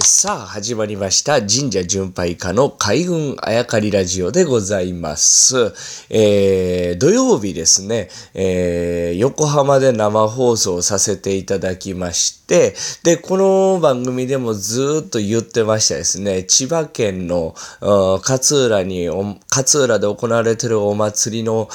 [0.00, 1.34] さあ、始まりました。
[1.34, 5.72] 神社巡拝家の海軍あやかりラジオでございます。
[6.10, 12.74] えー、土曜日ですね、えー、横浜で生放送させていただきまして、
[13.04, 19.08] で、この番組でもずっと言ってましたですね、千葉県の勝浦に、
[19.48, 21.68] 勝浦で行われてるお祭りの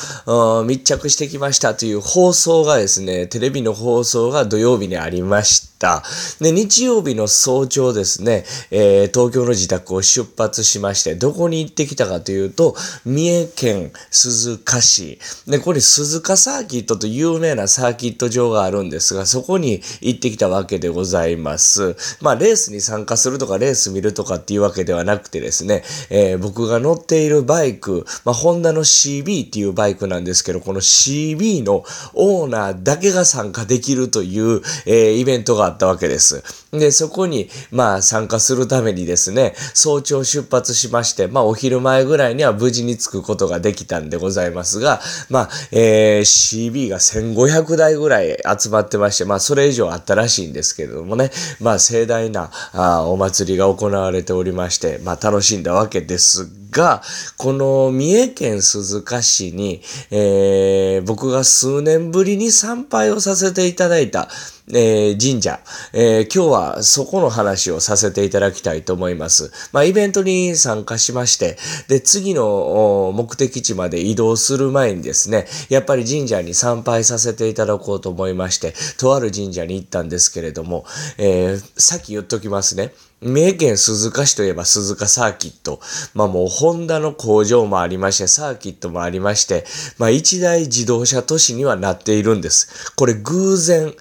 [0.66, 6.04] 密着してきましたという放送がですね、テレビの放送が土曜日にありましてた。
[6.40, 12.76] で、日曜日の早朝ですね、えー、東京の自宅を出発しまして、どこに行ってきたかというと、
[13.06, 15.20] 三重県鈴鹿市。
[15.48, 21.96] で、これ鈴鹿サーキットと有名なサーキット場があるんですが、そこに行ってきたわけでございます。
[22.22, 36.44] まあ、レースに参加するとか、レース見るとかっていうわけではなくてですね、えー、僕が乗っているバイク、まあ、ホンダの CB っていうバイクなんですけど、この CB のオーナーだけが参加できるという、えー、イベントがあったわけです。
[36.72, 57.02] で、そこに、まあ、参加するためにですね、早朝出発しまして、まあ、お昼前ぐらいには無事に着くことができたんでございますが、まあ、えー、CB が1500台ぐらい集まってまして、まあ、それ以上あったらしいんですけれどもね、まあ、盛大なあお祭りが行われておりまして、まあ、楽しんだわけですが、
[57.38, 64.30] この三重県鈴鹿市に、えー、僕が数年ぶりに参拝をさせていただいた、
[64.72, 65.60] えー、神社、
[65.94, 69.52] えー、今日はそこの話をさせていただきたいと思います。
[69.72, 80.86] まあ、イベントに参加しまして、で、次の目的地まで移動する前にですね、やっぱり神社に参拝させていただこうと思いまして、とある神社に行ったんですけれども、
[81.18, 82.94] えー、さっき言っときますね。
[83.22, 85.82] 三重県鈴鹿市といえば鈴鹿サーキット。
[86.14, 89.66] まあもうホンダの工場もありまして、サーキットもありまして、
[89.98, 92.94] まあ一大自動車都市にはなっているんです。
[92.96, 93.94] これ偶然、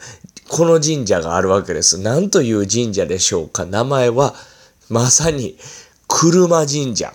[0.48, 1.98] この神社があるわけです。
[1.98, 4.34] 何という神社でしょうか名前は、
[4.88, 5.58] まさに、
[6.08, 7.12] 車神社。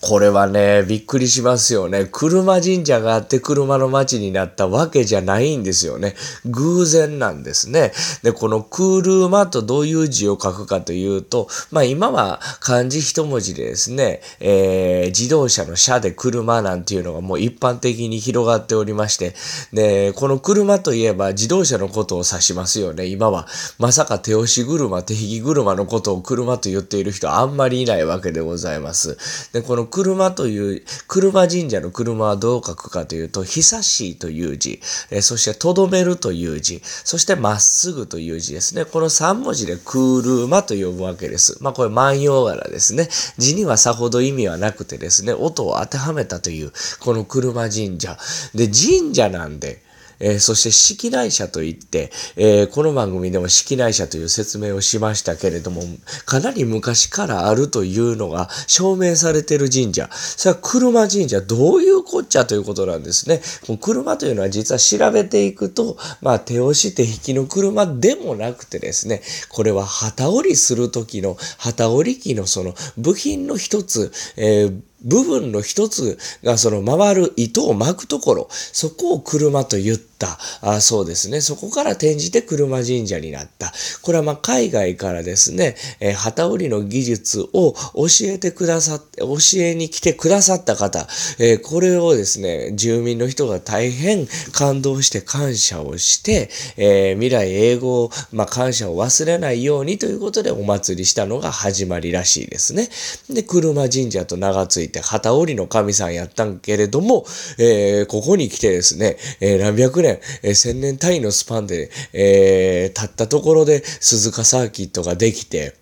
[0.00, 2.08] これはね、びっくりしますよね。
[2.10, 6.14] 車神社があって車の街になったわけじゃないんですよね。
[6.46, 7.92] 偶然なんですね。
[8.22, 19.34] で、この車とどういう字を書くかというと、まあ今は漢字一文字でですね、えー、自動車の車で車なんていうのがもう一般的に広がっておりまして、
[19.72, 23.06] で、この車といえば自動車のことを指しますよね。
[23.06, 23.48] 今は。
[23.80, 29.16] まさか手押し車、手引き車のことを車と言っている人あんまりいないわけでございます。
[29.52, 38.84] で、この車という、車神社の車はどう書くかというと、久しいという字、えそしてとどめるという字、そしてまっすぐという字ですね。
[38.84, 41.58] この3文字で車と呼ぶわけです。
[41.62, 43.08] まあこれ万葉柄ですね。
[43.38, 48.18] 字にはさほど意味はなくてですね、音を当てはめたという、この車神社。
[48.54, 49.82] で、神社なんで、
[50.20, 55.82] えー、そして式内社といって、えー、この番組でも式内社という説明をしましたけれども、
[56.26, 60.08] かなり昔からあるというのが証明されている神社。
[60.12, 63.40] それは車神社、どういうこっちゃということなんですね。
[63.68, 80.38] もう車というのは実は調べていくと、まあ手押し手引きの車でもなくてですね、これは旗折りする時の旗折り機のその部品の一つ、えー部分の一つがその回る糸を巻くところ、そこを車と言った。
[80.60, 81.40] あそうですね。
[81.40, 83.72] そこから転じて車神社になった。
[84.02, 91.06] これはま海外からですね、えー、旗織りの技術を教えてくださって、教えに来てくださった方、
[91.38, 102.88] えー、これをですね、住民の人が大変感動して感謝をして、えー、未来英語、まあ、感謝を忘れないようにということでお祭りしたのが始まりらしいですね。
[103.30, 107.26] で、車神社と名が付いて旗織りの神さんやったんけれども、
[107.58, 110.07] え、ここに来てですね、え、何百年、
[110.42, 115.74] えー、千年単位のスパンで、えー、たったところで鈴鹿サーキットができて、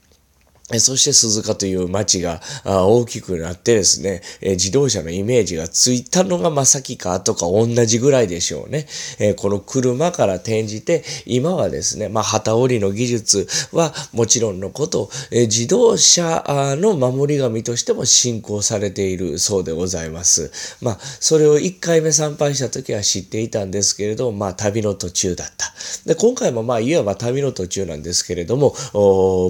[0.79, 8.89] そして鈴鹿という街が大きくなってですね、自動車のイメージがついたのがまさきかとか同じぐらいでしょうね。
[9.37, 16.43] この車から転じて、今はですね、まあ、旗織りの技術はもちろんのこと、自動車
[16.77, 20.51] の守り神としても信仰されているそうでございます。
[20.81, 25.73] まあ、それを1回目参拝した時は知っていたんですけれど、まあ、旅の途中だった。
[26.07, 28.75] で、今回もまあ、いわば旅の途中なんですけれども、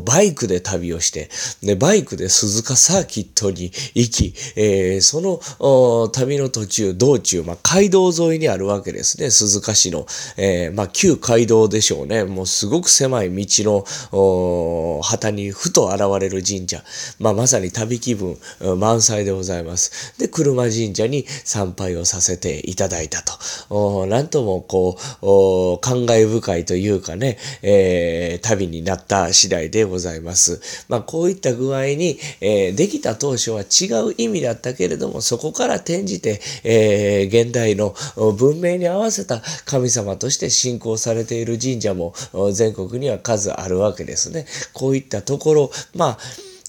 [0.04, 10.06] バイクで旅をして、で、バイクで鈴鹿サーキットに行き、えー、その旅の途中、道中、まあ、街道沿いにあるわけですね、鈴鹿市の。
[10.36, 12.24] えー、まあ、旧街道でしょうね。
[12.24, 16.82] もうすごく狭い道の旗にふと現れる神社。
[17.18, 18.36] まあ、まさに旅気分
[18.78, 20.14] 満載でございます。
[20.18, 23.22] で、車神社に参拝をさせていただいた
[23.68, 24.06] と。
[24.06, 30.60] なんともこう、感慨深いというかね、えー、旅になった次第でございます。
[30.88, 37.94] ま、まこういった具合に、えー、できた当初は違う意味だったけれども、そこから転じて、えー、現代の
[38.36, 42.14] 文明に合わせた神様として信仰されている神社も
[42.52, 44.46] 全国には数あるわけですね。
[44.72, 46.18] こういったところ、まあ、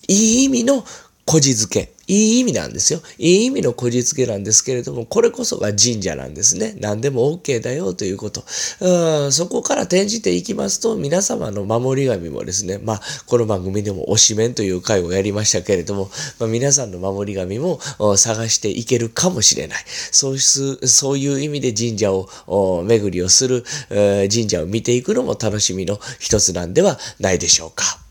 [0.08, 0.84] いい意味の
[1.26, 1.97] こじづけ。
[2.08, 3.02] いい意味なんですよ。
[3.18, 6.76] いい意味のこじつけなんですけれども、これこそが神社なんですね。
[6.80, 8.44] 何でも OK だよということ。
[8.80, 16.10] うんそこから転じていきますと、皆様の守り神もですね、まあ、この番組でも推しメンという回をやりましたけれども、
[16.40, 17.80] まあ、皆さんの守り神も
[18.16, 19.84] 探していけるかもしれない。
[20.12, 28.07] そうそういう意味で神社を巡りをする、神社を見ていくのも楽しみの一つなんではないでしょうか。